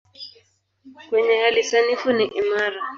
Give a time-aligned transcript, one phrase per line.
[1.09, 2.79] Kwenye hali sanifu ni imara.